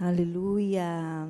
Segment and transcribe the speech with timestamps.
[0.00, 1.26] Aleluia.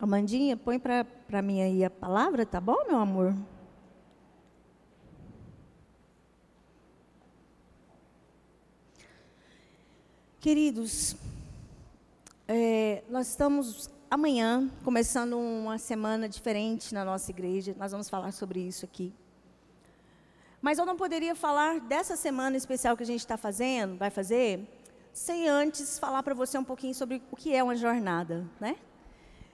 [0.00, 3.32] Amandinha, põe para mim aí a palavra, tá bom, meu amor?
[10.40, 11.14] Queridos,
[12.48, 17.74] é, nós estamos amanhã começando uma semana diferente na nossa igreja.
[17.78, 19.10] Nós vamos falar sobre isso aqui.
[20.60, 24.68] Mas eu não poderia falar dessa semana especial que a gente está fazendo, vai fazer,
[25.14, 28.76] sem antes falar para você um pouquinho sobre o que é uma jornada, né?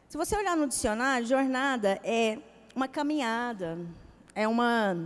[0.08, 2.40] Se você olhar no dicionário, jornada é
[2.74, 3.78] uma caminhada,
[4.34, 4.96] é uma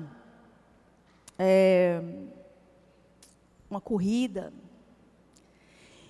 [1.39, 2.01] é,
[3.69, 4.51] uma corrida.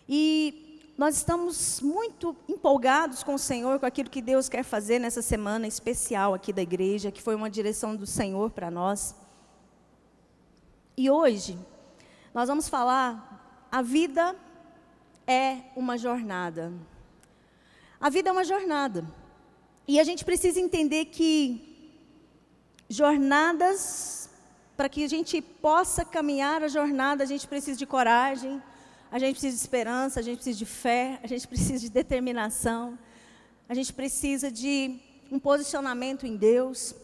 [0.09, 0.72] E
[1.03, 5.67] nós estamos muito empolgados com o Senhor, com aquilo que Deus quer fazer nessa semana
[5.67, 9.13] especial aqui da igreja, que foi uma direção do Senhor para nós.
[10.97, 11.59] E hoje
[12.33, 14.37] nós vamos falar a vida
[15.27, 16.73] é uma jornada.
[18.01, 19.05] A vida é uma jornada.
[19.89, 21.99] E a gente precisa entender que
[22.89, 24.31] jornadas,
[24.77, 28.63] para que a gente possa caminhar a jornada, a gente precisa de coragem,
[29.13, 32.99] a gente precisa de esperança, a gente precisa de fé, a gente precisa de determinação,
[33.69, 34.99] a gente precisa de
[35.31, 36.95] um posicionamento em Deus.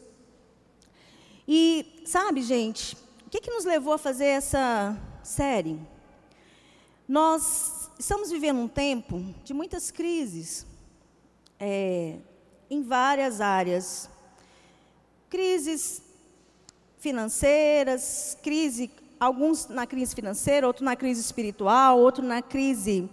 [1.47, 5.79] E, sabe, gente, o que, que nos levou a fazer essa série?
[7.07, 10.67] Nós estamos vivendo um tempo de muitas crises
[11.61, 12.17] é,
[12.71, 14.09] em várias áreas.
[15.29, 16.01] Crises
[16.99, 23.09] financeiras, crise, alguns na crise financeira, outros na crise espiritual, outro na crise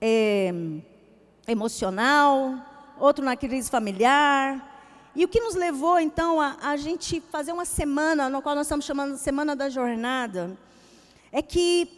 [0.00, 0.52] é,
[1.46, 2.54] emocional,
[2.98, 4.70] outro na crise familiar.
[5.14, 8.66] E o que nos levou, então, a, a gente fazer uma semana, no qual nós
[8.66, 10.56] estamos chamando de Semana da Jornada,
[11.30, 11.88] é que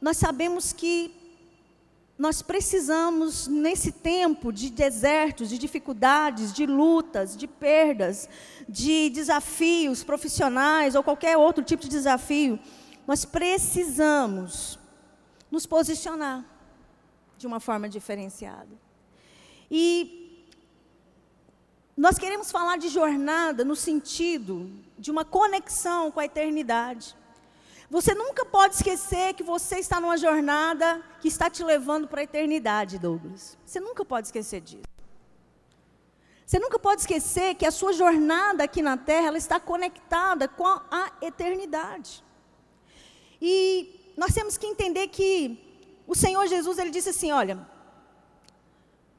[0.00, 1.14] nós sabemos que
[2.18, 8.28] nós precisamos, nesse tempo de desertos, de dificuldades, de lutas, de perdas,
[8.66, 12.58] de desafios profissionais ou qualquer outro tipo de desafio,
[13.06, 14.78] nós precisamos
[15.50, 16.44] nos posicionar
[17.36, 18.86] de uma forma diferenciada.
[19.70, 20.26] E
[21.94, 27.14] nós queremos falar de jornada no sentido de uma conexão com a eternidade.
[27.88, 32.24] Você nunca pode esquecer que você está numa jornada que está te levando para a
[32.24, 33.56] eternidade, Douglas.
[33.64, 34.82] Você nunca pode esquecer disso.
[36.44, 40.64] Você nunca pode esquecer que a sua jornada aqui na terra ela está conectada com
[40.64, 42.24] a eternidade.
[43.40, 45.58] E nós temos que entender que
[46.06, 47.68] o Senhor Jesus ele disse assim, olha,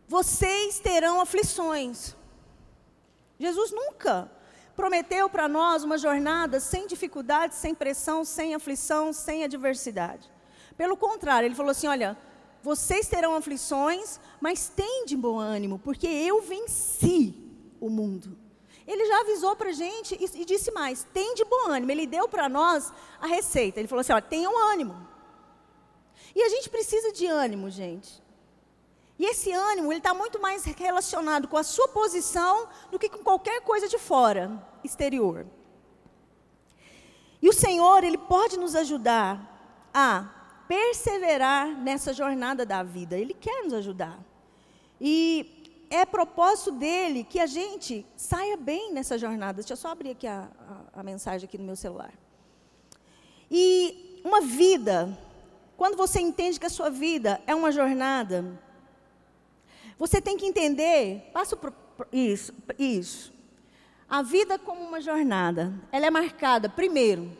[0.08, 2.16] vocês terão aflições.
[3.40, 4.32] Jesus nunca
[4.78, 10.32] prometeu para nós uma jornada sem dificuldade, sem pressão, sem aflição, sem adversidade.
[10.78, 12.16] Pelo contrário, ele falou assim: olha,
[12.62, 17.36] vocês terão aflições, mas tem de bom ânimo, porque eu venci
[17.82, 18.38] o mundo.
[18.86, 21.92] Ele já avisou para a gente e, e, disse mais: tem de bom ânimo.
[21.92, 23.80] Ele deu para nós a receita.
[23.80, 24.96] Ele falou assim: ó, tenham ânimo.
[26.36, 28.22] E a gente precisa de ânimo, gente.
[29.20, 33.24] E esse ânimo, ele está muito mais relacionado com a sua posição do que com
[33.24, 35.48] qualquer coisa de fora, exterior.
[37.42, 43.18] E o Senhor, ele pode nos ajudar a perseverar nessa jornada da vida.
[43.18, 44.20] Ele quer nos ajudar.
[45.00, 45.58] E
[45.90, 49.62] é propósito dele que a gente saia bem nessa jornada.
[49.62, 50.48] Deixa eu só abrir aqui a,
[50.94, 52.14] a, a mensagem aqui no meu celular.
[53.50, 55.18] E uma vida,
[55.78, 58.60] quando você entende que a sua vida é uma jornada,
[59.98, 61.74] você tem que entender, passo por
[62.12, 63.34] isso, isso.
[64.08, 67.36] A vida como uma jornada, ela é marcada, primeiro,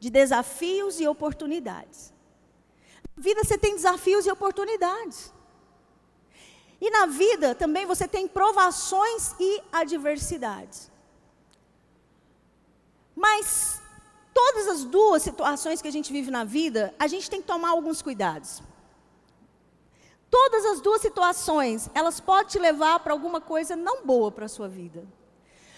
[0.00, 2.12] de desafios e oportunidades.
[3.16, 5.32] Na vida você tem desafios e oportunidades.
[6.80, 10.90] E na vida também você tem provações e adversidades.
[13.14, 13.80] Mas
[14.34, 17.70] todas as duas situações que a gente vive na vida, a gente tem que tomar
[17.70, 18.62] alguns cuidados.
[20.32, 24.48] Todas as duas situações, elas podem te levar para alguma coisa não boa para a
[24.48, 25.04] sua vida.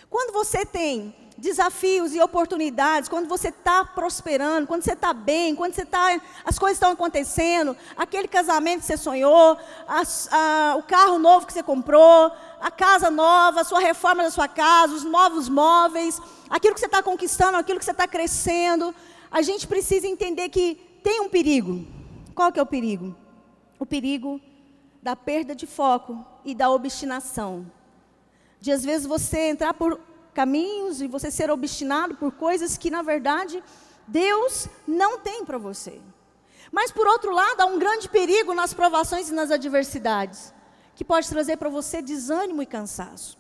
[0.08, 5.74] Quando você tem desafios e oportunidades, quando você está prosperando, quando você está bem, quando
[5.74, 9.58] você está, as coisas estão acontecendo, aquele casamento que você sonhou,
[9.88, 12.30] a, o carro novo que você comprou,
[12.60, 16.86] a casa nova, a sua reforma da sua casa, os novos móveis, aquilo que você
[16.86, 18.94] está conquistando, aquilo que você está crescendo,
[19.32, 21.84] a gente precisa entender que tem um perigo.
[22.36, 23.23] Qual que é o perigo?
[23.84, 24.40] O perigo
[25.02, 27.70] da perda de foco e da obstinação,
[28.58, 30.00] de às vezes você entrar por
[30.32, 33.62] caminhos e você ser obstinado por coisas que na verdade
[34.08, 36.00] Deus não tem para você.
[36.72, 40.52] Mas por outro lado, há um grande perigo nas provações e nas adversidades,
[40.96, 43.38] que pode trazer para você desânimo e cansaço.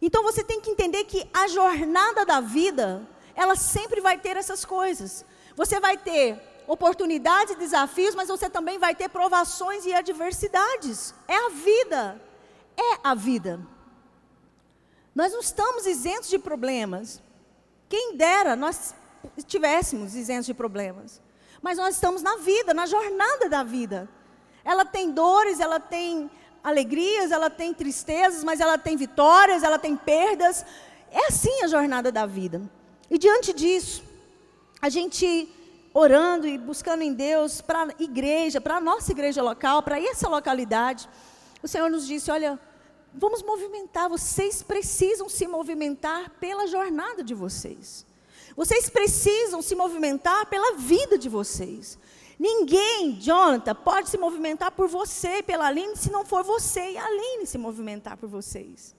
[0.00, 4.64] Então você tem que entender que a jornada da vida, ela sempre vai ter essas
[4.64, 5.24] coisas.
[5.56, 11.12] Você vai ter oportunidades e desafios, mas você também vai ter provações e adversidades.
[11.26, 12.22] É a vida.
[12.76, 13.60] É a vida.
[15.12, 17.20] Nós não estamos isentos de problemas.
[17.88, 18.94] Quem dera nós
[19.36, 21.20] estivéssemos isentos de problemas.
[21.60, 24.08] Mas nós estamos na vida, na jornada da vida.
[24.64, 26.30] Ela tem dores, ela tem
[26.62, 30.64] alegrias, ela tem tristezas, mas ela tem vitórias, ela tem perdas.
[31.10, 32.62] É assim a jornada da vida.
[33.10, 34.04] E diante disso,
[34.80, 35.52] a gente
[35.92, 40.28] orando e buscando em Deus para a igreja, para a nossa igreja local, para essa
[40.28, 41.08] localidade,
[41.62, 42.58] o Senhor nos disse: olha,
[43.12, 48.06] vamos movimentar, vocês precisam se movimentar pela jornada de vocês.
[48.56, 51.98] Vocês precisam se movimentar pela vida de vocês.
[52.38, 57.04] Ninguém, Jonathan, pode se movimentar por você pela Aline se não for você e a
[57.04, 58.94] Aline se movimentar por vocês.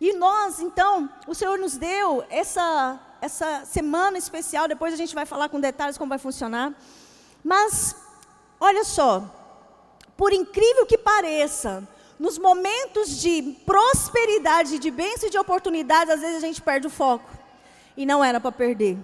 [0.00, 5.26] E nós, então, o Senhor nos deu essa, essa semana especial, depois a gente vai
[5.26, 6.74] falar com detalhes como vai funcionar.
[7.42, 7.96] Mas,
[8.60, 9.24] olha só,
[10.16, 11.86] por incrível que pareça,
[12.18, 16.90] nos momentos de prosperidade, de bênção e de oportunidade, às vezes a gente perde o
[16.90, 17.30] foco
[17.96, 18.96] e não era para perder.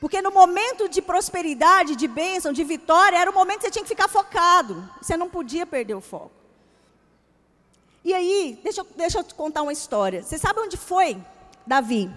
[0.00, 3.82] Porque no momento de prosperidade, de bênção, de vitória, era o momento que você tinha
[3.82, 4.88] que ficar focado.
[5.02, 6.30] Você não podia perder o foco.
[8.04, 10.22] E aí, deixa eu, deixa eu te contar uma história.
[10.22, 11.20] Você sabe onde foi
[11.66, 12.10] Davi?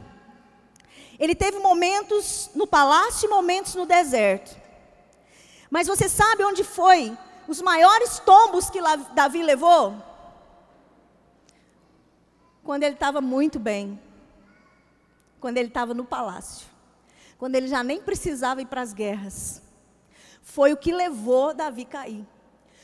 [1.21, 4.59] Ele teve momentos no palácio e momentos no deserto.
[5.69, 8.79] Mas você sabe onde foi os maiores tombos que
[9.13, 9.95] Davi levou?
[12.61, 13.97] Quando ele estava muito bem
[15.41, 16.67] quando ele estava no palácio,
[17.37, 19.61] quando ele já nem precisava ir para as guerras.
[20.43, 22.27] Foi o que levou Davi a cair.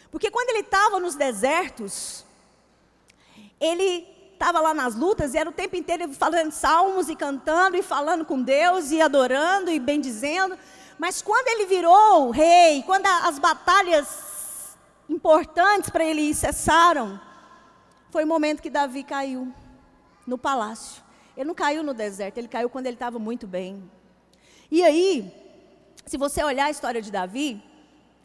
[0.10, 2.26] Porque quando ele estava nos desertos,
[3.60, 4.08] ele
[4.38, 8.24] estava lá nas lutas e era o tempo inteiro falando salmos e cantando e falando
[8.24, 10.56] com Deus e adorando e bendizendo.
[10.98, 14.78] Mas quando ele virou rei, quando as batalhas
[15.10, 17.20] importantes para ele cessaram,
[18.12, 19.52] foi o momento que Davi caiu
[20.26, 21.02] no palácio.
[21.36, 23.90] Ele não caiu no deserto, ele caiu quando ele estava muito bem.
[24.70, 25.34] E aí,
[26.06, 27.62] se você olhar a história de Davi,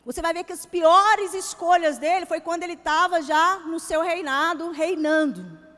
[0.04, 4.02] você vai ver que as piores escolhas dele foi quando ele estava já no seu
[4.02, 5.71] reinado, reinando.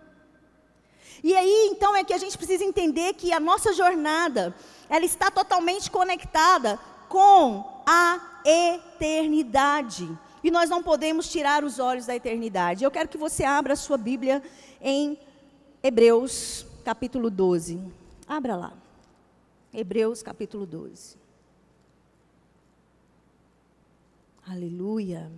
[1.24, 4.54] E aí, então, é que a gente precisa entender que a nossa jornada,
[4.90, 6.78] ela está totalmente conectada
[7.08, 10.06] com a eternidade.
[10.42, 12.84] E nós não podemos tirar os olhos da eternidade.
[12.84, 14.42] Eu quero que você abra a sua Bíblia
[14.82, 15.18] em
[15.82, 17.80] Hebreus capítulo 12.
[18.28, 18.72] Abra lá.
[19.72, 21.16] Hebreus, capítulo 12.
[24.46, 25.32] Aleluia.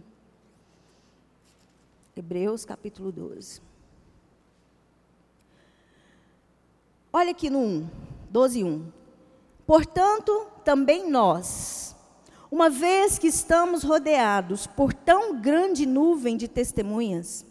[2.17, 3.63] Hebreus, capítulo 12.
[7.19, 7.89] Olha aqui no 1,
[8.29, 8.93] 12, 1.
[9.67, 11.97] Portanto, também nós,
[12.51, 17.47] uma vez que estamos rodeados por tão grande nuvem de testemunhas,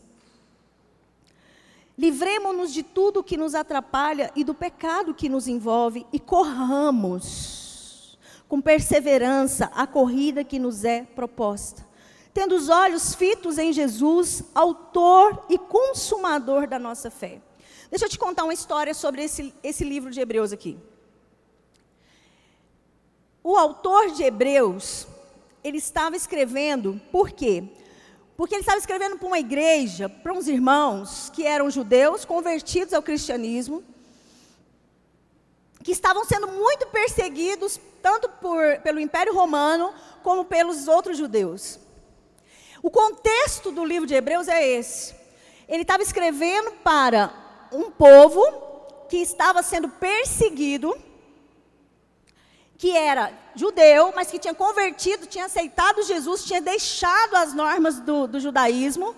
[1.98, 8.62] Livremos-nos de tudo que nos atrapalha e do pecado que nos envolve e corramos com
[8.62, 11.84] perseverança a corrida que nos é proposta.
[12.32, 17.42] Tendo os olhos fitos em Jesus, autor e consumador da nossa fé.
[17.90, 20.78] Deixa eu te contar uma história sobre esse, esse livro de Hebreus aqui.
[23.44, 25.08] O autor de Hebreus,
[25.64, 27.64] ele estava escrevendo, por quê?
[28.36, 33.04] Porque ele estava escrevendo para uma igreja, para uns irmãos que eram judeus, convertidos ao
[33.04, 33.84] cristianismo,
[35.84, 41.80] que estavam sendo muito perseguidos, tanto por, pelo Império Romano, como pelos outros judeus.
[42.82, 45.14] O contexto do livro de Hebreus é esse.
[45.68, 48.42] Ele estava escrevendo para um povo
[49.10, 50.96] que estava sendo perseguido,
[52.78, 58.28] que era judeu, mas que tinha convertido, tinha aceitado Jesus, tinha deixado as normas do,
[58.28, 59.16] do judaísmo.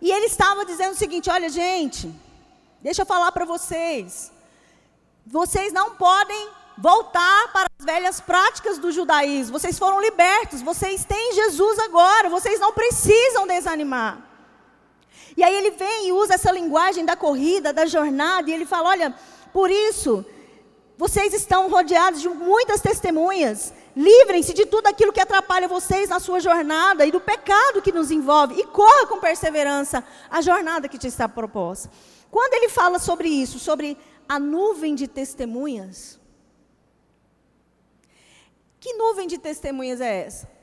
[0.00, 2.12] E ele estava dizendo o seguinte: olha, gente,
[2.80, 4.32] deixa eu falar para vocês.
[5.24, 9.58] Vocês não podem voltar para as velhas práticas do judaísmo.
[9.58, 14.25] Vocês foram libertos, vocês têm Jesus agora, vocês não precisam desanimar.
[15.36, 18.88] E aí ele vem e usa essa linguagem da corrida, da jornada, e ele fala:
[18.88, 19.14] olha,
[19.52, 20.24] por isso
[20.98, 23.72] vocês estão rodeados de muitas testemunhas.
[23.94, 28.10] Livrem-se de tudo aquilo que atrapalha vocês na sua jornada e do pecado que nos
[28.10, 28.58] envolve.
[28.58, 31.90] E corra com perseverança a jornada que te está proposta.
[32.30, 33.96] Quando ele fala sobre isso, sobre
[34.28, 36.18] a nuvem de testemunhas,
[38.80, 40.55] que nuvem de testemunhas é essa?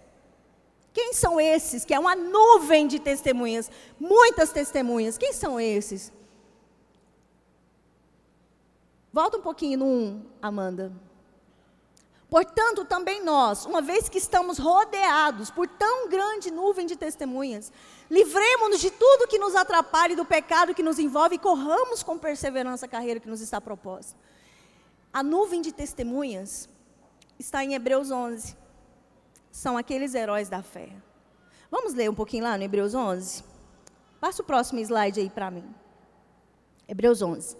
[0.93, 1.83] Quem são esses?
[1.83, 3.69] Que é uma nuvem de testemunhas,
[3.99, 5.17] muitas testemunhas.
[5.17, 6.13] Quem são esses?
[9.11, 10.93] Volta um pouquinho no 1, Amanda.
[12.29, 17.71] Portanto, também nós, uma vez que estamos rodeados por tão grande nuvem de testemunhas,
[18.09, 22.87] livremos-nos de tudo que nos atrapalhe do pecado que nos envolve e corramos com perseverança
[22.87, 24.17] a carreira que nos está proposta.
[25.11, 26.67] A nuvem de testemunhas
[27.37, 28.62] está em Hebreus 11.
[29.53, 30.89] São aqueles heróis da fé.
[31.69, 33.43] Vamos ler um pouquinho lá no Hebreus 11?
[34.19, 35.63] Passa o próximo slide aí para mim.
[36.87, 37.55] Hebreus 11.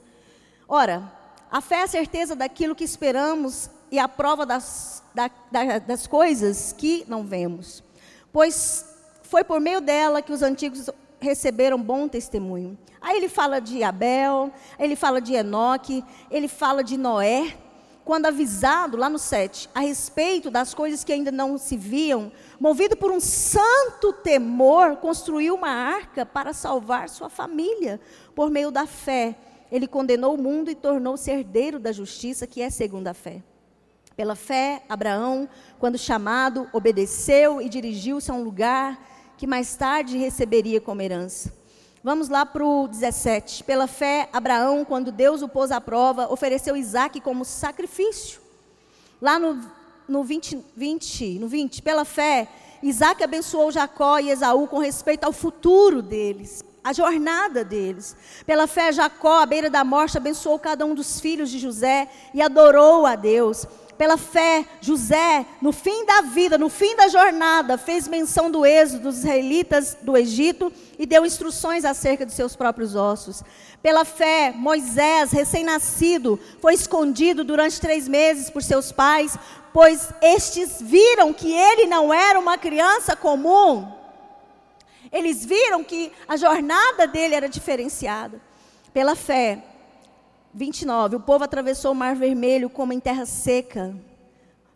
[0.68, 1.14] Ora,
[1.52, 6.08] a fé é a certeza daquilo que esperamos e a prova das, da, da, das
[6.08, 7.84] coisas que não vemos.
[8.32, 8.84] Pois
[9.22, 12.76] foi por meio dela que os antigos receberam bom testemunho.
[13.00, 17.56] Aí ele fala de Abel, ele fala de Enoque, ele fala de Noé.
[18.06, 22.98] Quando avisado, lá no 7, a respeito das coisas que ainda não se viam, movido
[22.98, 28.00] por um santo temor, construiu uma arca para salvar sua família,
[28.36, 29.38] por meio da fé
[29.74, 33.42] ele condenou o mundo e tornou-se herdeiro da justiça, que é segundo a fé.
[34.16, 39.04] Pela fé, Abraão, quando chamado, obedeceu e dirigiu-se a um lugar
[39.36, 41.52] que mais tarde receberia como herança.
[42.04, 43.64] Vamos lá para o 17.
[43.64, 48.42] Pela fé, Abraão, quando Deus o pôs à prova, ofereceu Isaac como sacrifício.
[49.22, 49.58] Lá no,
[50.06, 52.50] no, 20, 20, no 20, pela fé,
[52.82, 58.16] Isaac abençoou Jacó e Esaú com respeito ao futuro deles a jornada deles.
[58.46, 62.42] Pela fé, Jacó, à beira da morte, abençoou cada um dos filhos de José e
[62.42, 63.66] adorou a Deus.
[63.98, 69.04] Pela fé, José, no fim da vida, no fim da jornada, fez menção do êxodo
[69.04, 73.44] dos israelitas do Egito e deu instruções acerca de seus próprios ossos.
[73.82, 79.38] Pela fé, Moisés, recém-nascido, foi escondido durante três meses por seus pais,
[79.72, 84.04] pois estes viram que ele não era uma criança comum
[85.14, 88.42] eles viram que a jornada dele era diferenciada.
[88.92, 89.64] Pela fé.
[90.54, 91.16] 29.
[91.16, 93.96] O povo atravessou o Mar Vermelho como em terra seca.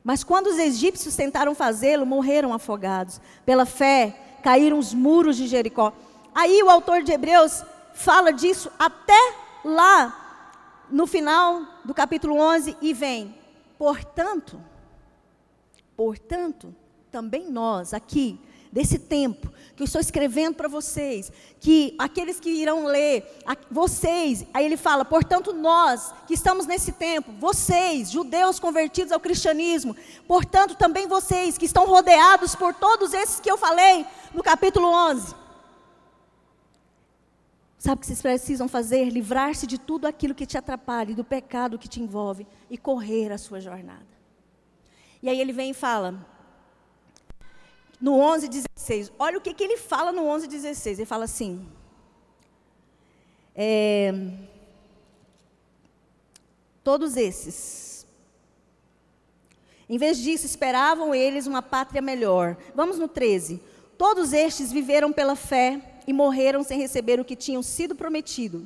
[0.03, 3.19] Mas quando os egípcios tentaram fazê-lo, morreram afogados.
[3.45, 5.93] Pela fé, caíram os muros de Jericó.
[6.33, 9.33] Aí o autor de Hebreus fala disso até
[9.65, 13.35] lá no final do capítulo 11 e vem.
[13.77, 14.61] Portanto,
[15.95, 16.73] portanto,
[17.11, 18.39] também nós aqui
[18.77, 23.25] desse tempo que eu estou escrevendo para vocês, que aqueles que irão ler,
[23.71, 29.95] vocês, aí ele fala, portanto, nós que estamos nesse tempo, vocês, judeus convertidos ao cristianismo,
[30.27, 35.33] portanto, também vocês que estão rodeados por todos esses que eu falei no capítulo 11.
[37.79, 39.09] Sabe o que vocês precisam fazer?
[39.09, 43.39] Livrar-se de tudo aquilo que te atrapalha, do pecado que te envolve e correr a
[43.39, 44.05] sua jornada.
[45.23, 46.23] E aí ele vem e fala:
[47.99, 49.11] no 11, 16.
[49.19, 50.99] Olha o que, que ele fala no 11, 16.
[50.99, 51.67] Ele fala assim:
[53.53, 54.13] é,
[56.83, 58.07] Todos esses,
[59.89, 62.55] em vez disso, esperavam eles uma pátria melhor.
[62.73, 63.61] Vamos no 13.
[63.97, 68.65] Todos estes viveram pela fé e morreram sem receber o que tinham sido prometido.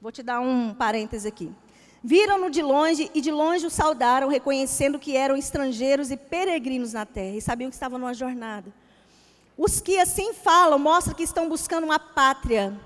[0.00, 1.52] Vou te dar um parêntese aqui.
[2.02, 7.06] Viram-no de longe e de longe o saudaram, reconhecendo que eram estrangeiros e peregrinos na
[7.06, 8.72] terra e sabiam que estavam numa jornada.
[9.64, 12.76] Os que assim falam mostram que estão buscando uma pátria.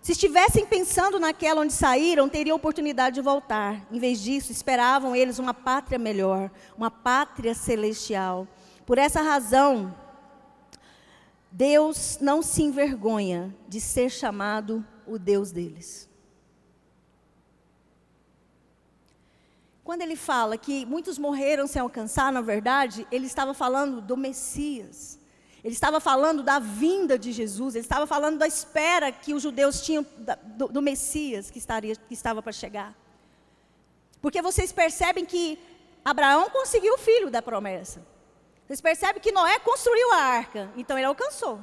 [0.00, 3.86] Se estivessem pensando naquela onde saíram, teriam oportunidade de voltar.
[3.92, 8.48] Em vez disso, esperavam eles uma pátria melhor, uma pátria celestial.
[8.86, 9.94] Por essa razão,
[11.52, 16.08] Deus não se envergonha de ser chamado o Deus deles.
[19.84, 25.22] Quando ele fala que muitos morreram sem alcançar, na verdade, ele estava falando do Messias.
[25.64, 29.80] Ele estava falando da vinda de Jesus, ele estava falando da espera que os judeus
[29.80, 30.04] tinham
[30.58, 32.94] do, do Messias que, estaria, que estava para chegar.
[34.20, 35.58] Porque vocês percebem que
[36.04, 38.06] Abraão conseguiu o filho da promessa.
[38.66, 41.58] Vocês percebem que Noé construiu a arca, então ele alcançou.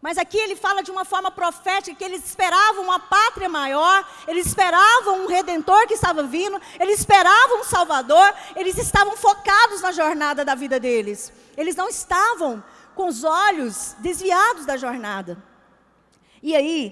[0.00, 4.46] Mas aqui ele fala de uma forma profética que eles esperavam uma pátria maior, eles
[4.46, 10.44] esperavam um redentor que estava vindo, eles esperavam um salvador, eles estavam focados na jornada
[10.46, 11.32] da vida deles.
[11.56, 12.62] Eles não estavam
[12.98, 15.40] com os olhos desviados da jornada.
[16.42, 16.82] E aí,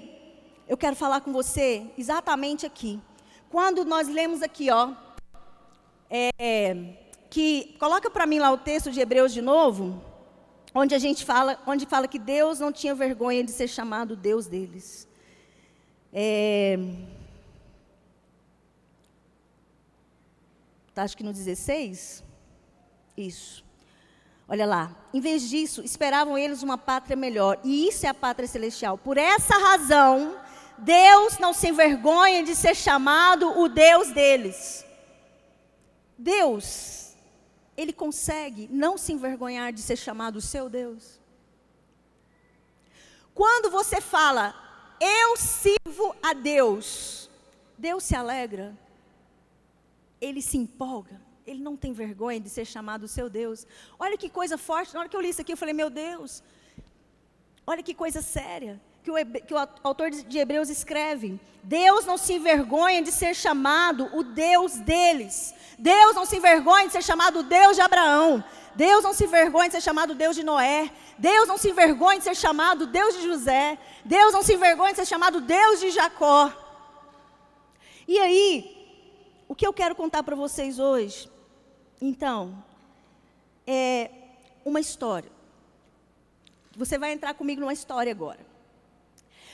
[0.68, 3.02] eu quero falar com você exatamente aqui.
[3.50, 4.92] Quando nós lemos aqui, ó,
[6.08, 6.94] é,
[7.28, 10.00] que coloca para mim lá o texto de Hebreus de novo,
[10.72, 14.46] onde a gente fala, onde fala que Deus não tinha vergonha de ser chamado Deus
[14.46, 15.08] deles.
[16.12, 16.78] É,
[20.94, 22.22] tá, acho que no 16.
[23.16, 23.65] Isso.
[24.48, 28.46] Olha lá, em vez disso, esperavam eles uma pátria melhor, e isso é a pátria
[28.48, 28.96] celestial.
[28.96, 30.36] Por essa razão,
[30.78, 34.84] Deus não se envergonha de ser chamado o Deus deles.
[36.16, 37.14] Deus,
[37.76, 41.18] Ele consegue não se envergonhar de ser chamado o seu Deus.
[43.34, 44.54] Quando você fala,
[45.00, 47.28] eu sirvo a Deus,
[47.76, 48.78] Deus se alegra,
[50.20, 51.25] Ele se empolga.
[51.46, 53.66] Ele não tem vergonha de ser chamado seu Deus.
[53.98, 54.92] Olha que coisa forte.
[54.92, 56.42] Na hora que eu li isso aqui, eu falei, meu Deus.
[57.64, 58.80] Olha que coisa séria.
[59.04, 59.14] Que o,
[59.46, 61.38] que o autor de Hebreus escreve.
[61.62, 65.54] Deus não se envergonha de ser chamado o Deus deles.
[65.78, 68.42] Deus não se envergonha de ser chamado o Deus de Abraão.
[68.74, 70.90] Deus não se envergonha de ser chamado Deus de Noé.
[71.16, 73.78] Deus não se envergonha de ser chamado Deus de José.
[74.04, 76.52] Deus não se envergonha de ser chamado Deus de Jacó.
[78.08, 78.52] E aí,
[79.46, 81.35] o que eu quero contar para vocês hoje
[82.00, 82.62] então,
[83.66, 84.10] é
[84.64, 85.30] uma história.
[86.76, 88.44] Você vai entrar comigo numa história agora.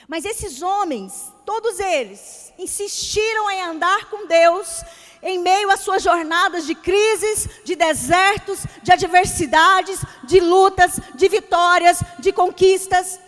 [0.07, 4.83] Mas esses homens, todos eles, insistiram em andar com Deus
[5.21, 12.03] em meio às suas jornadas de crises, de desertos, de adversidades, de lutas, de vitórias,
[12.19, 13.19] de conquistas.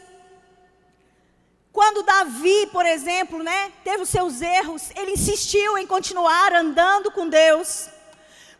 [1.72, 7.30] Quando Davi, por exemplo, né, teve os seus erros, ele insistiu em continuar andando com
[7.30, 7.90] Deus.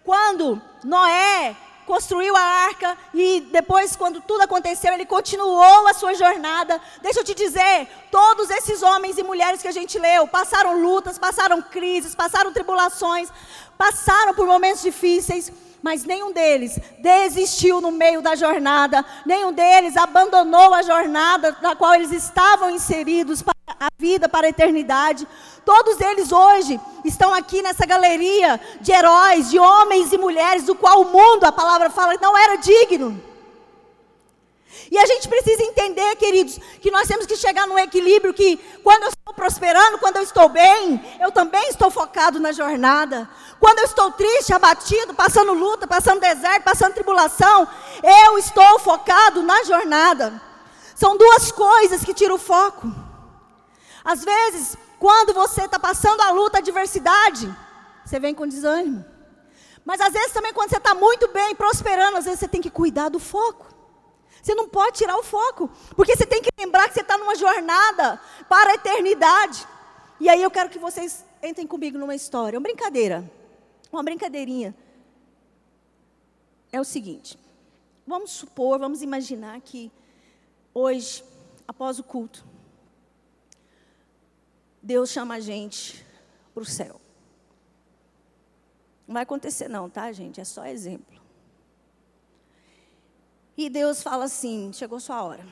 [0.06, 6.80] Quando Noé construiu a arca e depois, quando tudo aconteceu, ele continuou a sua jornada.
[7.02, 11.18] Deixa eu te dizer: todos esses homens e mulheres que a gente leu passaram lutas,
[11.18, 13.30] passaram crises, passaram tribulações,
[13.78, 15.52] passaram por momentos difíceis.
[15.82, 21.94] Mas nenhum deles desistiu no meio da jornada, nenhum deles abandonou a jornada na qual
[21.94, 25.28] eles estavam inseridos a vida, para a eternidade.
[25.64, 31.02] Todos eles hoje estão aqui nessa galeria de heróis, de homens e mulheres, do qual
[31.02, 33.22] o mundo, a palavra fala, não era digno.
[34.92, 39.04] E a gente precisa entender, queridos, que nós temos que chegar num equilíbrio que quando
[39.04, 43.28] eu estou prosperando, quando eu estou bem, eu também estou focado na jornada.
[43.60, 47.68] Quando eu estou triste, abatido, passando luta, passando deserto, passando tribulação,
[48.04, 50.40] eu estou focado na jornada.
[50.94, 53.05] São duas coisas que tiram o foco.
[54.06, 57.52] Às vezes, quando você está passando a luta, a adversidade,
[58.06, 59.04] você vem com desânimo.
[59.84, 62.70] Mas às vezes também quando você está muito bem, prosperando, às vezes você tem que
[62.70, 63.74] cuidar do foco.
[64.42, 67.36] Você não pode tirar o foco, porque você tem que lembrar que você está numa
[67.36, 69.68] jornada para a eternidade.
[70.20, 73.28] E aí eu quero que vocês entrem comigo numa história, uma brincadeira,
[73.92, 74.76] uma brincadeirinha.
[76.72, 77.40] É o seguinte:
[78.06, 79.92] vamos supor, vamos imaginar que
[80.74, 81.24] hoje,
[81.68, 82.46] após o culto,
[84.86, 86.06] Deus chama a gente
[86.54, 87.02] para o céu.
[89.08, 90.40] Não vai acontecer, não, tá, gente?
[90.40, 91.20] É só exemplo.
[93.58, 95.44] E Deus fala assim: chegou sua hora.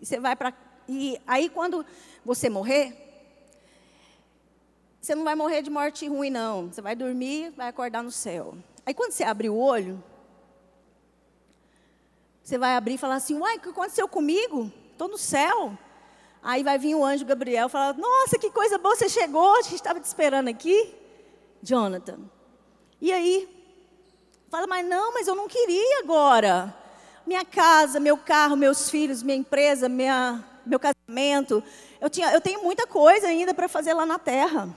[0.00, 0.52] E você vai para.
[0.88, 1.86] E aí, quando
[2.24, 2.92] você morrer,
[5.00, 6.72] você não vai morrer de morte ruim, não.
[6.72, 8.56] Você vai dormir, vai acordar no céu.
[8.84, 10.02] Aí, quando você abrir o olho,
[12.42, 14.72] você vai abrir e falar assim: Uai, o que aconteceu comigo?
[14.90, 15.78] Estou no céu.
[16.42, 19.62] Aí vai vir o anjo Gabriel e falar: Nossa, que coisa boa, você chegou, a
[19.62, 20.94] gente estava te esperando aqui,
[21.62, 22.18] Jonathan.
[23.00, 23.48] E aí,
[24.50, 26.74] fala, mas não, mas eu não queria agora.
[27.26, 31.62] Minha casa, meu carro, meus filhos, minha empresa, minha, meu casamento.
[32.00, 34.68] Eu, tinha, eu tenho muita coisa ainda para fazer lá na terra.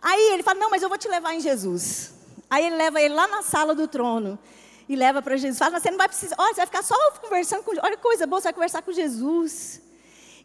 [0.00, 2.14] Aí ele fala: Não, mas eu vou te levar em Jesus.
[2.50, 4.38] Aí ele leva ele lá na sala do trono
[4.88, 5.58] e leva para Jesus.
[5.58, 7.72] Fala: Você não vai precisar, olha, você vai ficar só conversando com.
[7.82, 9.80] Olha que coisa boa, você vai conversar com Jesus.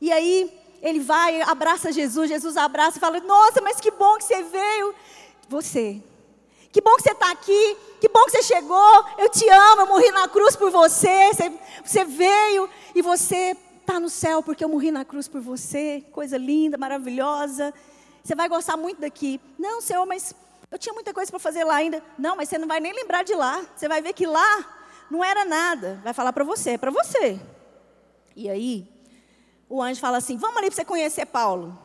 [0.04, 4.26] E aí ele vai, abraça Jesus, Jesus abraça e fala: Nossa, mas que bom que
[4.26, 4.94] você veio.
[5.48, 6.04] Você.
[6.74, 7.78] Que bom que você está aqui.
[8.02, 9.06] Que bom que você chegou.
[9.18, 9.84] Eu te amo.
[9.84, 11.32] Eu morri na cruz por você.
[11.34, 11.54] Você,
[11.86, 16.04] você veio e você está no céu porque eu morri na cruz por você.
[16.12, 17.74] Coisa linda, maravilhosa.
[18.22, 19.40] Você vai gostar muito daqui.
[19.58, 20.36] Não, Senhor, mas
[20.70, 22.04] eu tinha muita coisa para fazer lá ainda.
[22.20, 23.66] Não, mas você não vai nem lembrar de lá.
[23.74, 24.66] Você vai ver que lá
[25.10, 26.02] não era nada.
[26.04, 27.40] Vai falar para você, é para você.
[28.36, 28.93] E aí,
[29.74, 31.76] o anjo fala assim: Vamos ali para você conhecer Paulo.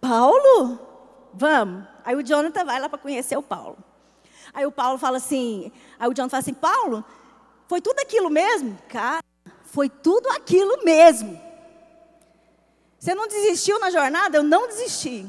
[0.00, 0.80] Paulo?
[1.34, 1.86] Vamos.
[2.02, 3.76] Aí o Jonathan vai lá para conhecer o Paulo.
[4.54, 7.04] Aí o Paulo fala assim: Aí o Jonathan fala assim: Paulo,
[7.68, 8.78] foi tudo aquilo mesmo?
[8.88, 9.22] Cara,
[9.64, 11.38] foi tudo aquilo mesmo.
[12.98, 14.38] Você não desistiu na jornada?
[14.38, 15.26] Eu não desisti.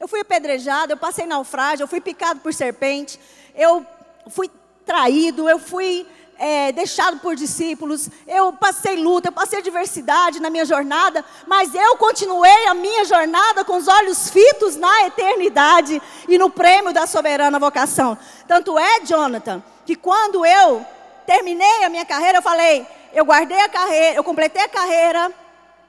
[0.00, 3.20] Eu fui apedrejado, eu passei naufrágio, eu fui picado por serpente,
[3.54, 3.86] eu
[4.30, 4.50] fui
[4.86, 6.06] traído, eu fui
[6.38, 11.96] é, deixado por discípulos, eu passei luta, eu passei diversidade na minha jornada, mas eu
[11.96, 17.58] continuei a minha jornada com os olhos fitos na eternidade e no prêmio da soberana
[17.58, 18.16] vocação.
[18.46, 20.86] Tanto é, Jonathan, que quando eu
[21.26, 25.34] terminei a minha carreira, eu falei: eu guardei a carreira, eu completei a carreira,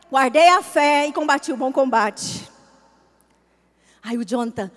[0.09, 2.49] guardei a fé e combati o bom combate.
[4.01, 4.71] Aí o Jonathan,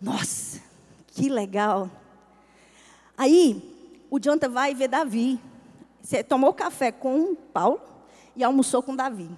[0.00, 0.60] nossa,
[1.06, 1.88] que legal.
[3.16, 3.73] Aí
[4.14, 5.40] o Jonathan vai ver Davi.
[6.00, 7.80] Você tomou café com Paulo
[8.36, 9.28] e almoçou com Davi.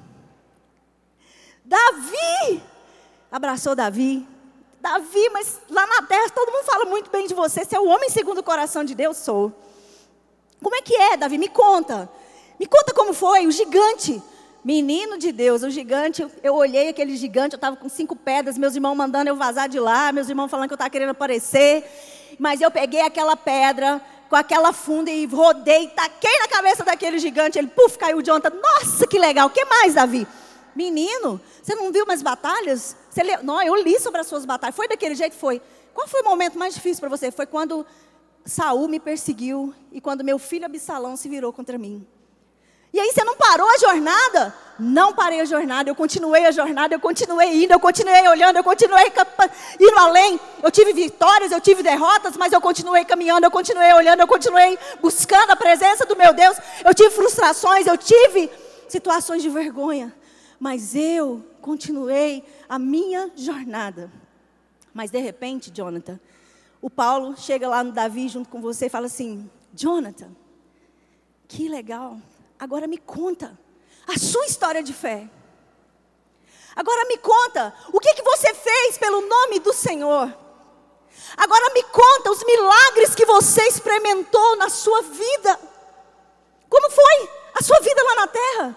[1.65, 2.62] Davi!
[3.33, 4.29] Abraçou Davi.
[4.79, 7.65] Davi, mas lá na terra todo mundo fala muito bem de você.
[7.65, 9.51] Você é o homem segundo o coração de Deus, sou.
[10.62, 11.39] Como é que é, Davi?
[11.39, 12.07] Me conta.
[12.61, 14.23] Me conta como foi, o gigante.
[14.62, 18.75] Menino de Deus, o gigante, eu olhei aquele gigante, eu estava com cinco pedras, meus
[18.75, 21.83] irmãos mandando eu vazar de lá, meus irmãos falando que eu estava querendo aparecer.
[22.39, 27.59] Mas eu peguei aquela pedra, com aquela funda e rodei, taquei na cabeça daquele gigante.
[27.59, 28.51] Ele, puf, caiu de ontem.
[28.51, 29.49] Nossa, que legal.
[29.49, 30.27] O que mais, Davi?
[30.75, 32.97] Menino, você não viu mais batalhas?
[33.09, 33.43] Você leu?
[33.43, 34.77] Não, eu li sobre as suas batalhas.
[34.77, 35.35] Foi daquele jeito?
[35.35, 35.61] Foi.
[35.95, 37.31] Qual foi o momento mais difícil para você?
[37.31, 37.87] Foi quando
[38.45, 42.07] Saul me perseguiu e quando meu filho Absalão se virou contra mim.
[42.92, 44.55] E aí você não parou a jornada?
[44.79, 48.64] Não parei a jornada, eu continuei a jornada, eu continuei indo, eu continuei olhando, eu
[48.64, 49.07] continuei
[49.81, 50.38] indo além.
[50.62, 54.79] Eu tive vitórias, eu tive derrotas, mas eu continuei caminhando, eu continuei olhando, eu continuei
[55.01, 56.59] buscando a presença do meu Deus.
[56.85, 58.51] Eu tive frustrações, eu tive
[58.87, 60.14] situações de vergonha,
[60.61, 64.11] mas eu continuei a minha jornada.
[64.92, 66.20] Mas de repente, Jonathan,
[66.83, 70.31] o Paulo chega lá no Davi junto com você e fala assim: Jonathan,
[71.49, 72.18] que legal.
[72.59, 73.59] Agora me conta
[74.07, 75.29] a sua história de fé.
[76.75, 80.33] Agora me conta o que, que você fez pelo nome do Senhor.
[81.37, 85.59] Agora me conta os milagres que você experimentou na sua vida.
[86.69, 88.77] Como foi a sua vida lá na terra?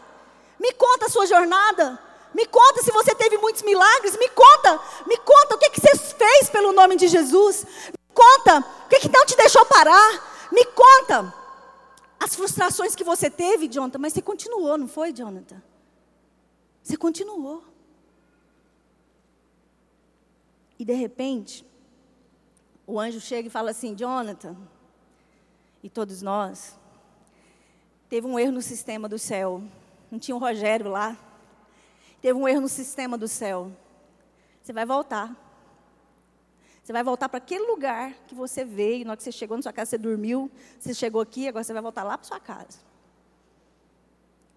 [0.57, 1.99] Me conta a sua jornada.
[2.33, 4.17] Me conta se você teve muitos milagres.
[4.17, 7.65] Me conta, me conta o que, que você fez pelo nome de Jesus.
[7.87, 10.47] Me conta o que, que não te deixou parar.
[10.51, 11.33] Me conta
[12.19, 15.61] as frustrações que você teve, Jonathan, mas você continuou, não foi, Jonathan?
[16.83, 17.63] Você continuou.
[20.77, 21.65] E de repente,
[22.85, 24.55] o anjo chega e fala assim: Jonathan,
[25.81, 26.77] e todos nós,
[28.09, 29.63] teve um erro no sistema do céu.
[30.11, 31.17] Não tinha o Rogério lá.
[32.21, 33.71] Teve um erro no sistema do céu.
[34.61, 35.48] Você vai voltar.
[36.89, 39.61] Você vai voltar para aquele lugar que você veio, na hora que você chegou na
[39.61, 40.49] sua casa, você dormiu,
[40.79, 42.79] você chegou aqui, agora você vai voltar lá para sua casa.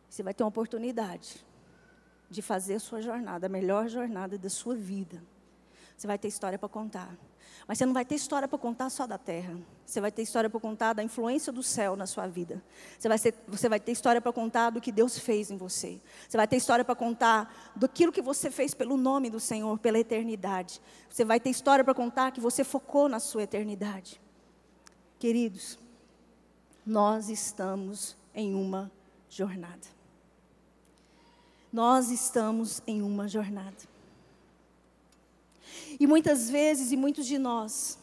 [0.09, 1.45] Você vai ter uma oportunidade
[2.31, 5.23] de fazer a sua jornada, a melhor jornada da sua vida.
[5.97, 7.17] Você vai ter história para contar.
[7.67, 9.57] Mas você não vai ter história para contar só da terra.
[9.87, 12.63] Você vai ter história para contar da influência do céu na sua vida.
[12.99, 16.01] Você vai, ser, você vai ter história para contar do que Deus fez em você.
[16.29, 19.99] Você vai ter história para contar daquilo que você fez pelo nome do Senhor, pela
[19.99, 20.81] eternidade.
[21.09, 24.21] Você vai ter história para contar que você focou na sua eternidade.
[25.19, 25.79] Queridos,
[26.85, 28.91] nós estamos em uma
[29.29, 29.87] jornada.
[31.73, 33.92] Nós estamos em uma jornada.
[35.99, 37.99] E muitas vezes, e muitos de nós,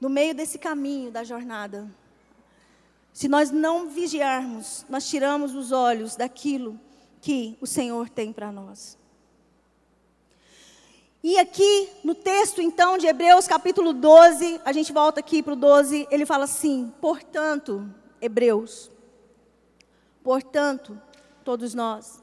[0.00, 1.88] no meio desse caminho da jornada,
[3.12, 6.78] se nós não vigiarmos, nós tiramos os olhos daquilo
[7.20, 8.96] que o Senhor tem para nós.
[11.22, 15.56] E aqui no texto então de Hebreus capítulo 12, a gente volta aqui para o
[15.56, 18.88] 12, ele fala assim: portanto, Hebreus,
[20.22, 21.00] portanto,
[21.42, 22.22] todos nós,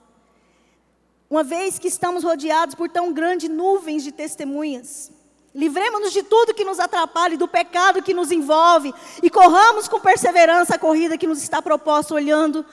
[1.35, 5.11] uma vez que estamos rodeados por tão grandes nuvens de testemunhas.
[5.53, 10.75] Livremos-nos de tudo que nos atrapalhe, do pecado que nos envolve, e corramos com perseverança
[10.75, 12.65] a corrida que nos está proposta, olhando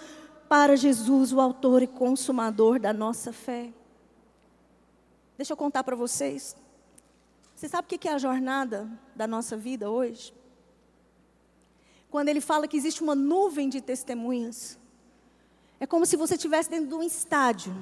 [0.49, 3.73] para Jesus, o Autor e Consumador da nossa fé.
[5.37, 6.55] Deixa eu contar para vocês.
[7.57, 10.33] Você sabe o que é a jornada da nossa vida hoje?
[12.09, 14.79] Quando ele fala que existe uma nuvem de testemunhas,
[15.81, 17.75] é como se você estivesse dentro de um estádio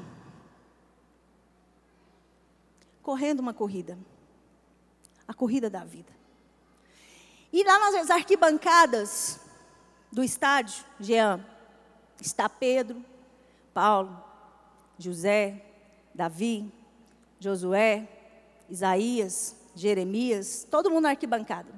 [3.02, 3.98] correndo uma corrida.
[5.26, 6.12] A corrida da vida.
[7.52, 9.40] E lá nas arquibancadas
[10.12, 11.44] do estádio, Jean,
[12.20, 13.04] está Pedro,
[13.72, 14.22] Paulo,
[14.98, 15.64] José,
[16.14, 16.72] Davi,
[17.38, 18.08] Josué,
[18.68, 21.72] Isaías, Jeremias, todo mundo na arquibancada.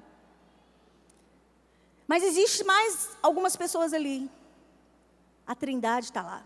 [2.06, 4.30] Mas existe mais algumas pessoas ali.
[5.46, 6.44] A Trindade está lá.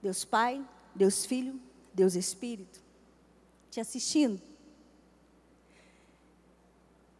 [0.00, 1.60] Deus Pai, Deus Filho,
[1.92, 2.80] Deus Espírito.
[3.78, 4.40] Te assistindo.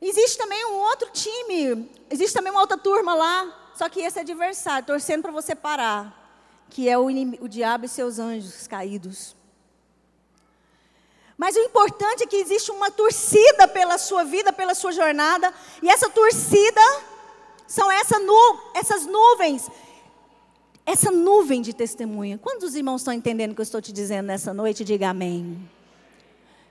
[0.00, 4.22] Existe também um outro time, existe também uma outra turma lá, só que esse é
[4.22, 7.06] adversário, torcendo para você parar, que é o,
[7.40, 9.36] o diabo e seus anjos caídos.
[11.36, 15.88] Mas o importante é que existe uma torcida pela sua vida, pela sua jornada, e
[15.88, 16.80] essa torcida
[17.66, 19.68] são essa nu, essas nuvens,
[20.84, 22.38] essa nuvem de testemunha.
[22.38, 24.84] Quantos irmãos estão entendendo o que eu estou te dizendo nessa noite?
[24.84, 25.68] Diga amém.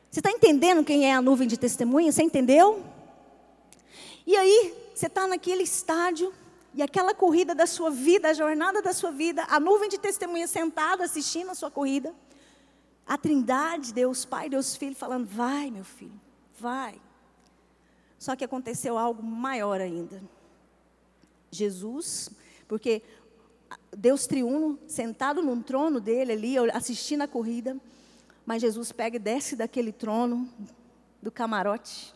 [0.09, 2.11] Você está entendendo quem é a nuvem de testemunha?
[2.11, 2.83] Você entendeu?
[4.25, 6.33] E aí, você está naquele estádio,
[6.73, 10.47] e aquela corrida da sua vida, a jornada da sua vida, a nuvem de testemunha
[10.47, 12.13] sentada assistindo a sua corrida,
[13.05, 16.19] a trindade, Deus Pai, Deus Filho, falando: vai, meu filho,
[16.59, 17.01] vai.
[18.19, 20.21] Só que aconteceu algo maior ainda.
[21.49, 22.29] Jesus,
[22.67, 23.01] porque
[23.95, 27.77] Deus triuno, sentado num trono dele ali, assistindo a corrida,
[28.47, 30.47] mas Jesus pega e desce daquele trono,
[31.21, 32.13] do camarote,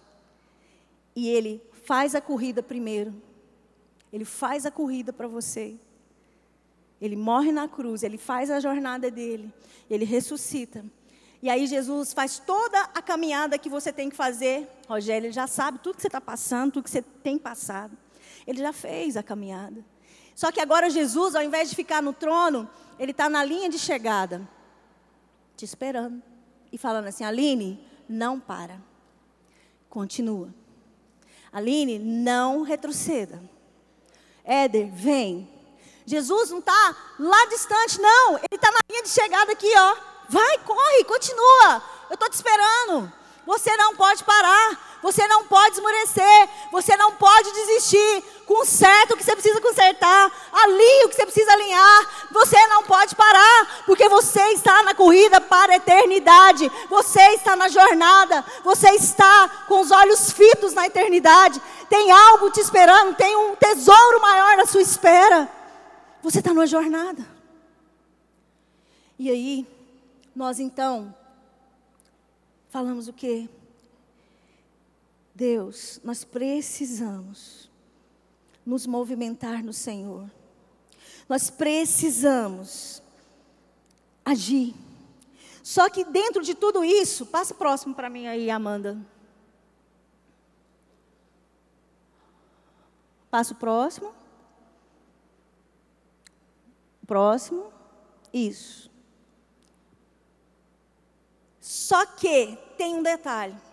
[1.14, 3.14] e ele faz a corrida primeiro.
[4.14, 5.76] Ele faz a corrida para você.
[7.02, 9.54] Ele morre na cruz, ele faz a jornada dele,
[9.90, 10.86] ele ressuscita.
[11.42, 14.70] E aí Jesus faz toda a caminhada que você tem que fazer.
[14.88, 17.98] Rogério, ele já sabe tudo que você está passando, tudo que você tem passado.
[18.48, 19.84] Ele já fez a caminhada.
[20.34, 23.78] Só que agora Jesus, ao invés de ficar no trono, ele está na linha de
[23.78, 24.48] chegada,
[25.62, 26.24] te esperando.
[26.72, 28.82] E falando assim, Aline, não para.
[29.90, 30.52] Continua.
[31.54, 33.40] Aline, não retroceda.
[34.44, 35.48] Éder, vem.
[36.04, 38.38] Jesus não está lá distante, não.
[38.38, 39.98] Ele está na linha de chegada aqui, ó.
[40.30, 41.84] Vai, corre, continua.
[42.10, 43.12] Eu estou te esperando.
[43.46, 44.91] Você não pode parar.
[45.02, 46.50] Você não pode esmorecer.
[46.72, 48.24] Você não pode desistir.
[48.46, 50.32] Conserta o que você precisa consertar.
[50.52, 52.28] Alinhe o que você precisa alinhar.
[52.32, 53.84] Você não pode parar.
[53.86, 56.72] Porque você está na corrida para a eternidade.
[56.90, 58.46] Você está na jornada.
[58.64, 61.62] Você está com os olhos fitos na eternidade.
[61.90, 63.16] Tem algo te esperando.
[63.16, 65.50] Tem um tesouro maior na sua espera.
[66.22, 67.26] Você está numa jornada.
[69.18, 69.68] E aí,
[70.36, 71.14] nós então
[72.70, 73.50] falamos o quê?
[75.42, 77.68] Deus, nós precisamos
[78.64, 80.30] nos movimentar no Senhor.
[81.28, 83.02] Nós precisamos
[84.24, 84.76] agir.
[85.64, 88.96] Só que dentro de tudo isso, passa próximo para mim aí, Amanda.
[93.32, 94.14] Passa o próximo.
[97.08, 97.74] Próximo.
[98.32, 98.92] Isso.
[101.60, 103.71] Só que tem um detalhe.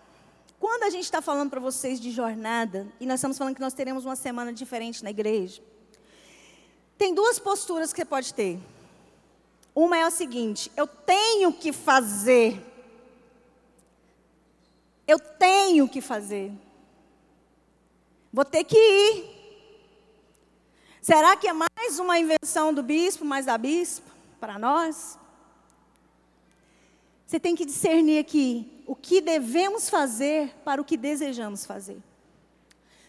[0.69, 3.73] Quando a gente está falando para vocês de jornada, e nós estamos falando que nós
[3.73, 5.63] teremos uma semana diferente na igreja,
[6.95, 8.59] tem duas posturas que você pode ter.
[9.73, 12.63] Uma é o seguinte: eu tenho que fazer.
[15.07, 16.51] Eu tenho que fazer.
[18.31, 19.25] Vou ter que ir.
[21.01, 25.17] Será que é mais uma invenção do bispo, mais da bispa, para nós?
[27.25, 32.01] Você tem que discernir aqui o que devemos fazer para o que desejamos fazer.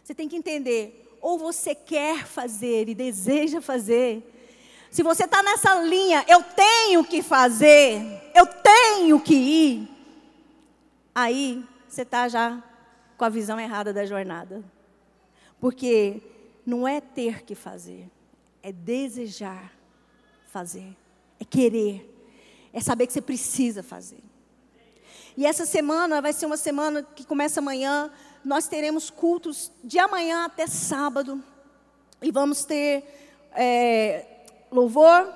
[0.04, 4.22] Você tem que entender, ou você quer fazer e deseja fazer.
[4.90, 8.02] Se você está nessa linha, eu tenho que fazer,
[8.34, 9.88] eu tenho que ir,
[11.14, 12.62] aí você está já
[13.16, 14.62] com a visão errada da jornada.
[15.58, 16.20] Porque
[16.66, 18.06] não é ter que fazer,
[18.62, 19.72] é desejar
[20.44, 20.94] fazer,
[21.40, 22.06] é querer,
[22.70, 24.20] é saber que você precisa fazer.
[25.36, 28.10] E essa semana vai ser uma semana que começa amanhã.
[28.44, 31.42] Nós teremos cultos de amanhã até sábado.
[32.22, 33.04] E vamos ter
[33.52, 34.26] é,
[34.70, 35.32] louvor,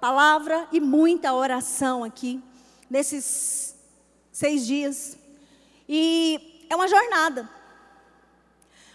[0.00, 2.42] palavra e muita oração aqui,
[2.88, 3.74] nesses
[4.30, 5.16] seis dias.
[5.88, 7.48] E é uma jornada.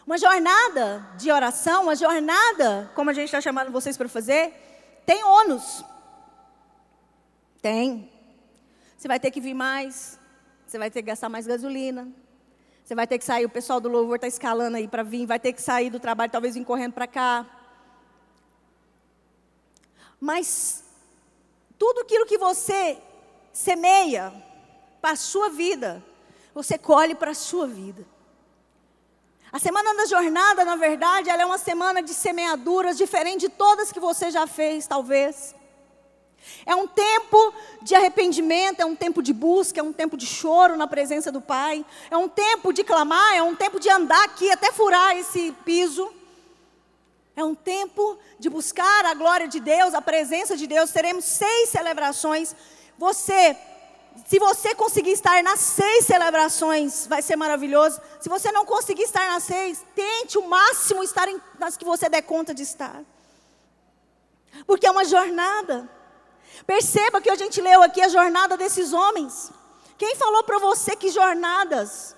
[0.05, 4.53] Uma jornada de oração, uma jornada, como a gente está chamando vocês para fazer,
[5.05, 5.83] tem ônus.
[7.61, 8.11] Tem.
[8.97, 10.19] Você vai ter que vir mais,
[10.73, 12.11] você vai ter que gastar mais gasolina.
[12.83, 15.39] Você vai ter que sair, o pessoal do louvor está escalando aí para vir, vai
[15.39, 17.45] ter que sair do trabalho, talvez vir correndo para cá.
[20.19, 20.83] Mas
[21.77, 22.97] tudo aquilo que você
[23.51, 24.33] semeia
[24.99, 26.03] para a sua vida,
[26.55, 28.03] você colhe para a sua vida.
[29.51, 33.91] A semana da jornada, na verdade, ela é uma semana de semeaduras, diferente de todas
[33.91, 35.53] que você já fez, talvez.
[36.65, 40.75] É um tempo de arrependimento, é um tempo de busca, é um tempo de choro
[40.75, 44.49] na presença do Pai, é um tempo de clamar, é um tempo de andar aqui
[44.51, 46.11] até furar esse piso.
[47.35, 50.91] É um tempo de buscar a glória de Deus, a presença de Deus.
[50.91, 52.55] Teremos seis celebrações.
[52.97, 53.57] Você
[54.27, 57.99] se você conseguir estar nas seis celebrações, vai ser maravilhoso.
[58.19, 61.27] Se você não conseguir estar nas seis, tente o máximo estar
[61.57, 63.01] nas que você der conta de estar.
[64.67, 65.89] Porque é uma jornada.
[66.65, 69.51] Perceba que a gente leu aqui a jornada desses homens.
[69.97, 72.15] Quem falou para você que jornadas?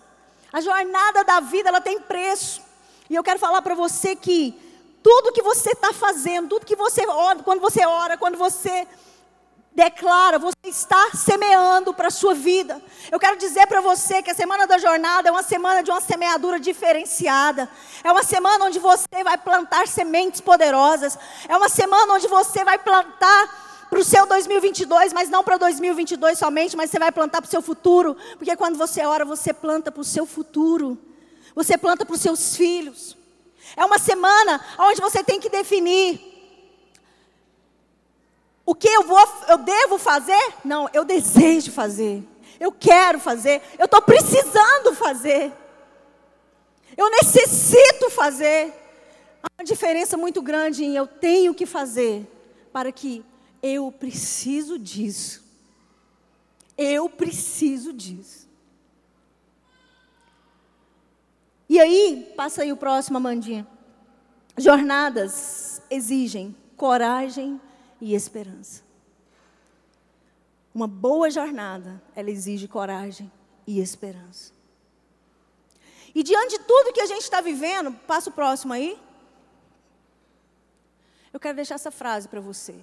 [0.52, 2.62] A jornada da vida ela tem preço.
[3.10, 4.60] E eu quero falar para você que
[5.04, 8.88] tudo que você está fazendo, tudo que você ora, quando você ora, quando você
[9.76, 12.82] declara, você está semeando para a sua vida.
[13.12, 16.00] Eu quero dizer para você que a semana da jornada é uma semana de uma
[16.00, 17.69] semeadura diferenciada.
[18.04, 21.19] É uma semana onde você vai plantar sementes poderosas.
[21.48, 23.64] É uma semana onde você vai plantar
[23.95, 27.49] para o seu 2022, mas não para 2022 somente, mas você vai plantar para o
[27.49, 28.17] seu futuro.
[28.38, 30.97] Porque quando você ora, você planta para o seu futuro.
[31.55, 33.15] Você planta para os seus filhos.
[33.73, 36.19] É uma semana onde você tem que definir
[38.65, 40.55] o que eu vou, eu devo fazer?
[40.65, 42.21] Não, eu desejo fazer.
[42.60, 43.62] Eu quero fazer.
[43.79, 45.53] Eu estou precisando fazer.
[46.97, 48.73] Eu necessito fazer.
[49.41, 52.27] Há uma diferença muito grande em eu tenho que fazer
[52.73, 53.23] para que
[53.65, 55.43] eu preciso disso.
[56.78, 58.47] Eu preciso disso.
[61.67, 63.65] E aí, passa aí o próximo, Amandinha.
[64.56, 67.60] Jornadas exigem coragem
[67.99, 68.84] e esperança.
[70.71, 73.32] Uma boa jornada, ela exige coragem
[73.65, 74.54] e esperança.
[76.13, 78.99] E diante de tudo que a gente está vivendo, passa o próximo aí.
[81.34, 82.75] Eu quero deixar essa frase para você.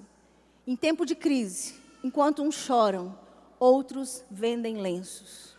[0.66, 3.18] Em tempo de crise, enquanto uns choram,
[3.58, 5.56] outros vendem lenços.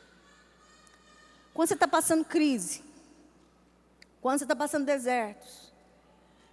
[1.53, 2.81] Quando você está passando crise,
[4.21, 5.73] quando você está passando desertos,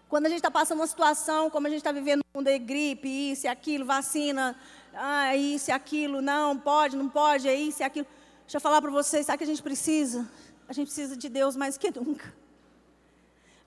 [0.09, 2.59] quando a gente está passando uma situação, como a gente está vivendo um mundo de
[2.59, 4.57] gripe, isso e aquilo, vacina,
[4.93, 8.07] ah, isso e aquilo, não, pode, não pode, é isso e aquilo.
[8.43, 10.29] Deixa eu falar para vocês, sabe o que a gente precisa?
[10.69, 12.35] A gente precisa de Deus mais que nunca.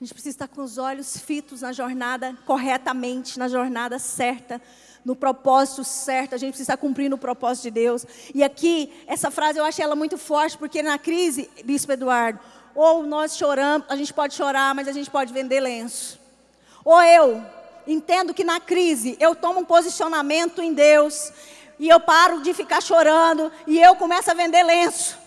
[0.03, 4.61] A gente precisa estar com os olhos fitos na jornada corretamente, na jornada certa,
[5.05, 6.35] no propósito certo.
[6.35, 8.05] A gente precisa cumprir no propósito de Deus.
[8.35, 12.37] E aqui, essa frase eu achei ela muito forte, porque na crise, Bispo Eduardo,
[12.75, 16.19] ou nós choramos, a gente pode chorar, mas a gente pode vender lenço.
[16.83, 17.41] Ou eu
[17.87, 21.31] entendo que na crise eu tomo um posicionamento em Deus
[21.79, 25.22] e eu paro de ficar chorando e eu começo a vender lenço.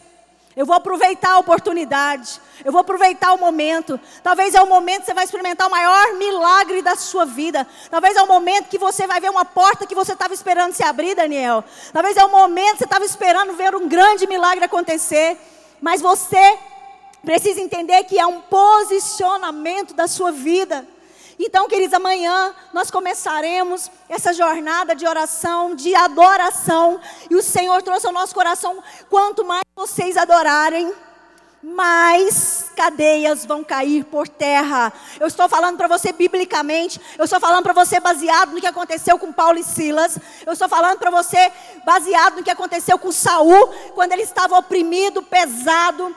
[0.57, 2.41] Eu vou aproveitar a oportunidade.
[2.65, 4.01] Eu vou aproveitar o momento.
[4.23, 7.67] Talvez é o momento que você vai experimentar o maior milagre da sua vida.
[7.91, 10.83] Talvez é o momento que você vai ver uma porta que você estava esperando se
[10.83, 11.63] abrir, Daniel.
[11.93, 15.37] Talvez é o momento que você estava esperando ver um grande milagre acontecer.
[15.79, 16.59] Mas você
[17.23, 20.89] precisa entender que é um posicionamento da sua vida.
[21.39, 26.99] Então, queridos, amanhã nós começaremos essa jornada de oração, de adoração.
[27.29, 30.91] E o Senhor trouxe ao nosso coração: quanto mais vocês adorarem,
[31.63, 34.91] mais cadeias vão cair por terra.
[35.21, 39.19] Eu estou falando para você biblicamente, eu estou falando para você baseado no que aconteceu
[39.19, 41.53] com Paulo e Silas, eu estou falando para você
[41.85, 46.17] baseado no que aconteceu com Saul, quando ele estava oprimido, pesado,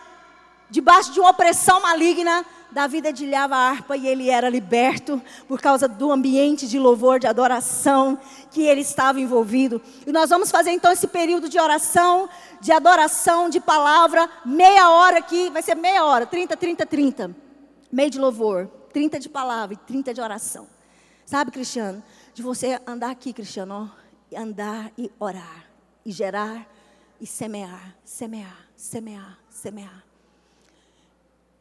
[0.69, 2.45] debaixo de uma opressão maligna.
[2.71, 7.27] Davi dedilhava a harpa e ele era liberto por causa do ambiente de louvor, de
[7.27, 8.19] adoração
[8.51, 9.82] que ele estava envolvido.
[10.05, 12.29] E nós vamos fazer então esse período de oração,
[12.62, 17.36] de adoração, de palavra, meia hora aqui, vai ser meia hora, 30, 30, 30.
[17.91, 20.67] Meio de louvor, 30 de palavra e 30 de oração.
[21.25, 22.03] Sabe, Cristiano,
[22.34, 25.65] de você andar aqui, Cristiano, ó, andar e orar,
[26.05, 26.67] e gerar
[27.19, 30.09] e semear, semear, semear, semear.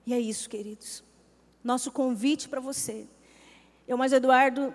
[0.08, 1.04] E é isso, queridos.
[1.62, 3.06] Nosso convite para você.
[3.86, 4.72] Eu mais Eduardo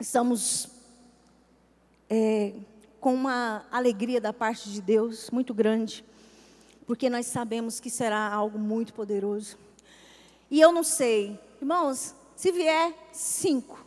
[0.00, 0.66] estamos
[2.08, 2.54] é,
[2.98, 6.02] com uma alegria da parte de Deus muito grande,
[6.86, 9.58] porque nós sabemos que será algo muito poderoso.
[10.50, 13.84] E eu não sei, irmãos, se vier cinco,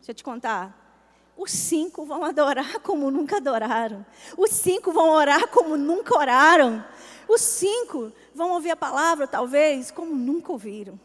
[0.00, 4.04] deixa eu te contar, os cinco vão adorar como nunca adoraram.
[4.36, 6.84] Os cinco vão orar como nunca oraram.
[7.28, 10.98] Os cinco vão ouvir a palavra, talvez, como nunca ouviram.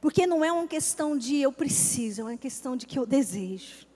[0.00, 3.86] Porque não é uma questão de eu preciso, é uma questão de que eu desejo.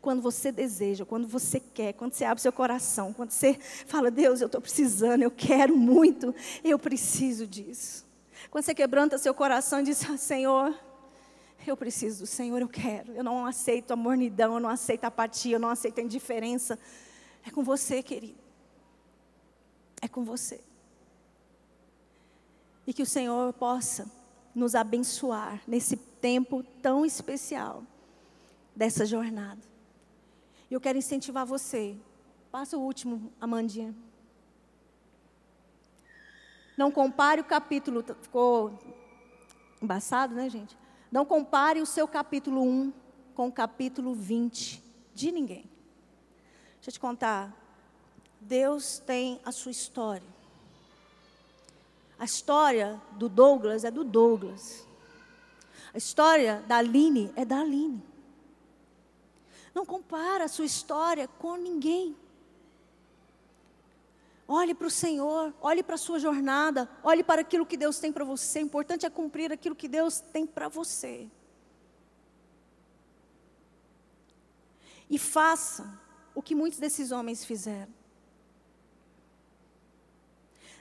[0.00, 4.40] Quando você deseja, quando você quer, quando você abre seu coração, quando você fala, Deus,
[4.40, 6.34] eu estou precisando, eu quero muito,
[6.64, 8.06] eu preciso disso.
[8.50, 10.74] Quando você quebranta seu coração e diz, ah, Senhor,
[11.66, 13.12] eu preciso do Senhor, eu quero.
[13.12, 16.78] Eu não aceito a mornidão, eu não aceito a apatia, eu não aceito a indiferença.
[17.46, 18.49] É com você, querido.
[20.00, 20.60] É com você.
[22.86, 24.10] E que o Senhor possa
[24.54, 27.84] nos abençoar nesse tempo tão especial
[28.74, 29.60] dessa jornada.
[30.70, 31.96] E eu quero incentivar você
[32.50, 33.94] Passa o último, Amandinha.
[36.76, 38.76] Não compare o capítulo, ficou
[39.80, 40.76] embaçado, né, gente?
[41.12, 42.92] Não compare o seu capítulo 1
[43.34, 44.82] com o capítulo 20
[45.14, 45.70] de ninguém.
[46.74, 47.56] Deixa eu te contar.
[48.40, 50.26] Deus tem a sua história.
[52.18, 54.86] A história do Douglas é do Douglas.
[55.92, 58.02] A história da Aline é da Aline.
[59.74, 62.16] Não compara a sua história com ninguém.
[64.46, 68.12] Olhe para o Senhor, olhe para a sua jornada, olhe para aquilo que Deus tem
[68.12, 68.58] para você.
[68.58, 71.28] O importante é cumprir aquilo que Deus tem para você.
[75.08, 75.98] E faça
[76.34, 77.99] o que muitos desses homens fizeram.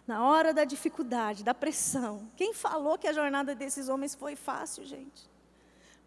[0.10, 4.84] Na hora da dificuldade, da pressão, quem falou que a jornada desses homens foi fácil,
[4.84, 5.30] gente?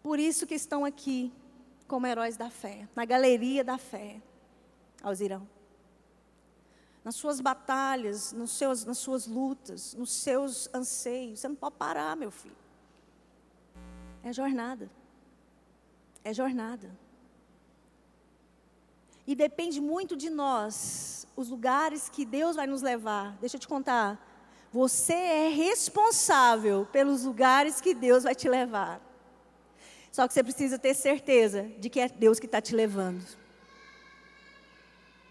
[0.01, 1.31] Por isso que estão aqui
[1.87, 4.21] como heróis da fé, na galeria da fé.
[5.01, 5.47] Alzirão
[7.01, 11.39] nas suas batalhas, nos seus, nas suas lutas, nos seus anseios.
[11.39, 12.57] Você não pode parar, meu filho.
[14.21, 14.89] É jornada.
[16.25, 16.91] É jornada.
[19.25, 23.37] E depende muito de nós, os lugares que Deus vai nos levar.
[23.39, 24.19] Deixa eu te contar.
[24.71, 29.01] Você é responsável pelos lugares que Deus vai te levar.
[30.11, 33.25] Só que você precisa ter certeza de que é Deus que está te levando.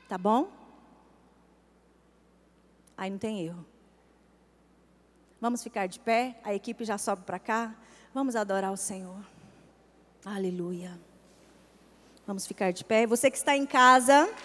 [0.09, 0.51] Tá bom?
[2.97, 3.65] Aí não tem erro.
[5.41, 7.75] Vamos ficar de pé, a equipe já sobe para cá.
[8.15, 9.25] Vamos adorar o Senhor.
[10.25, 10.99] Aleluia.
[12.27, 13.05] Vamos ficar de pé.
[13.05, 14.29] Você que está em casa,